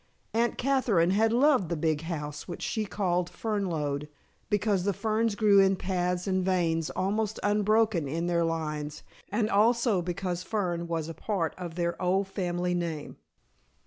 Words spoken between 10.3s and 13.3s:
Fern was a part of their old family name.